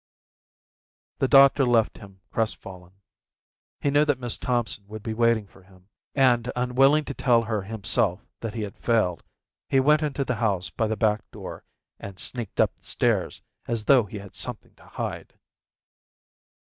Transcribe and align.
The 1.19 1.27
doctor 1.27 1.63
left 1.63 1.99
him 1.99 2.21
crest 2.31 2.57
fallen. 2.57 2.93
He 3.81 3.91
knew 3.91 4.03
that 4.05 4.17
Miss 4.17 4.39
Thompson 4.39 4.87
would 4.87 5.03
be 5.03 5.13
waiting 5.13 5.45
for 5.45 5.61
him, 5.61 5.89
and 6.15 6.51
unwilling 6.55 7.05
to 7.05 7.13
tell 7.13 7.43
her 7.43 7.61
himself 7.61 8.25
that 8.39 8.55
he 8.55 8.63
had 8.63 8.79
failed, 8.79 9.21
he 9.69 9.79
went 9.79 10.01
into 10.01 10.25
the 10.25 10.37
house 10.37 10.71
by 10.71 10.87
the 10.87 10.97
back 10.97 11.29
door 11.29 11.63
and 11.99 12.17
sneaked 12.17 12.59
up 12.59 12.75
the 12.79 12.83
stairs 12.85 13.43
as 13.67 13.85
though 13.85 14.05
he 14.05 14.17
had 14.17 14.35
something 14.35 14.73
to 14.73 14.85
hide. 14.85 15.37